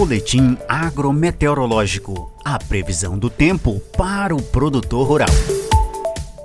[0.00, 2.32] Boletim agrometeorológico.
[2.42, 5.28] A previsão do tempo para o produtor rural.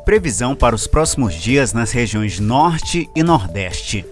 [0.03, 4.05] Previsão para os próximos dias nas regiões Norte e Nordeste.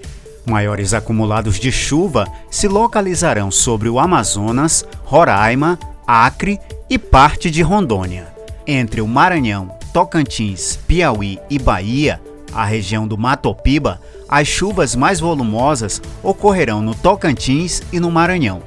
[0.45, 6.57] Maiores acumulados de chuva se localizarão sobre o Amazonas, Roraima, Acre
[6.89, 8.33] e parte de Rondônia.
[8.65, 12.21] Entre o Maranhão, Tocantins, Piauí e Bahia,
[12.53, 13.99] a região do Matopiba,
[14.29, 18.63] as chuvas mais volumosas ocorrerão no Tocantins e no Maranhão.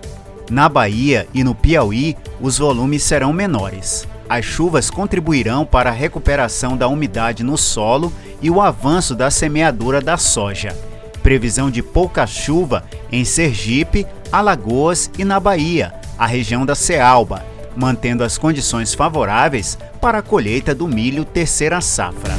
[0.50, 4.06] Na Bahia e no Piauí, os volumes serão menores.
[4.28, 10.00] As chuvas contribuirão para a recuperação da umidade no solo e o avanço da semeadura
[10.00, 10.76] da soja.
[11.22, 17.44] Previsão de pouca chuva em Sergipe, Alagoas e na Bahia, a região da Cealba,
[17.76, 22.34] mantendo as condições favoráveis para a colheita do milho terceira safra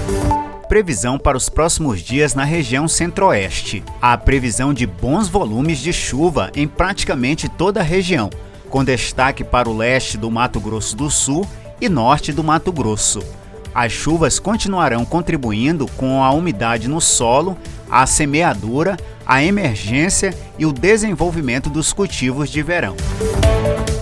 [0.67, 3.84] previsão para os próximos dias na região centro-oeste.
[4.02, 8.30] Há previsão de bons volumes de chuva em praticamente toda a região,
[8.70, 11.47] com destaque para o leste do Mato Grosso do Sul
[11.80, 13.23] e norte do Mato Grosso.
[13.73, 17.58] As chuvas continuarão contribuindo com a umidade no solo,
[17.89, 22.95] a semeadura, a emergência e o desenvolvimento dos cultivos de verão.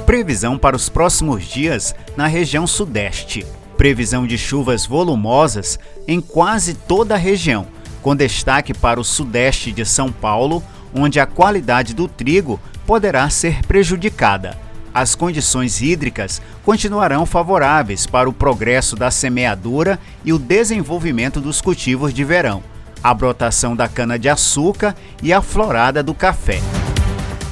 [0.05, 3.45] Previsão para os próximos dias na região sudeste.
[3.77, 7.67] Previsão de chuvas volumosas em quase toda a região,
[8.01, 13.65] com destaque para o sudeste de São Paulo, onde a qualidade do trigo poderá ser
[13.65, 14.57] prejudicada.
[14.93, 22.13] As condições hídricas continuarão favoráveis para o progresso da semeadura e o desenvolvimento dos cultivos
[22.13, 22.63] de verão,
[23.03, 26.61] a brotação da cana-de-açúcar e a florada do café.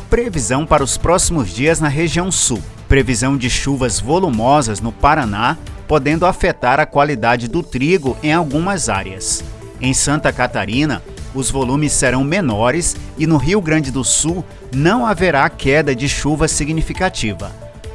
[0.09, 2.63] Previsão para os próximos dias na região sul.
[2.87, 5.57] Previsão de chuvas volumosas no Paraná,
[5.93, 9.43] podendo afetar a qualidade do trigo em algumas áreas.
[9.79, 11.03] Em Santa Catarina,
[11.35, 16.47] os volumes serão menores e no Rio Grande do Sul não haverá queda de chuva
[16.47, 17.51] significativa.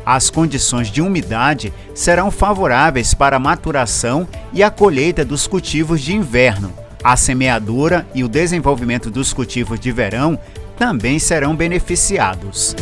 [0.07, 6.15] As condições de umidade serão favoráveis para a maturação e a colheita dos cultivos de
[6.15, 6.73] inverno.
[7.03, 10.39] A semeadura e o desenvolvimento dos cultivos de verão
[10.79, 12.77] também serão beneficiados.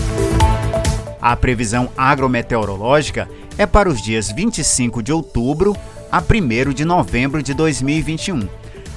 [1.22, 3.26] A previsão agrometeorológica
[3.58, 5.76] é para os dias 25 de outubro
[6.10, 8.48] a 1 de novembro de 2021.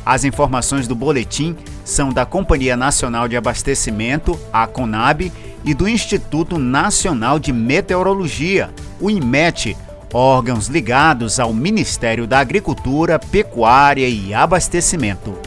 [0.06, 5.32] As informações do boletim são da Companhia Nacional de Abastecimento, a CONAB,
[5.64, 9.76] e do Instituto Nacional de Meteorologia, o IMET,
[10.14, 15.38] órgãos ligados ao Ministério da Agricultura, Pecuária e Abastecimento.